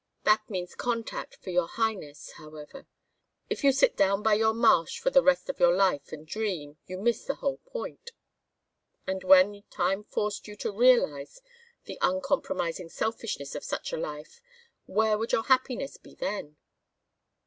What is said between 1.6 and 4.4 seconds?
highness, however. If you sit down by